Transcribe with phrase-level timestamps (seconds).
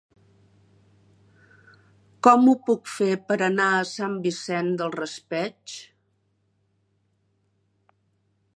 [2.27, 5.79] Com ho puc fer per anar a Sant Vicent del Raspeig?